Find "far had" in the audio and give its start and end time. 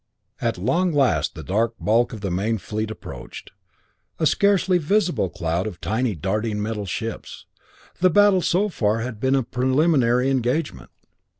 8.67-9.19